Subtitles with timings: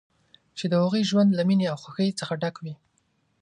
[0.57, 2.73] چې د هغوی ژوند له مینې او خوښۍ څخه ډک وي.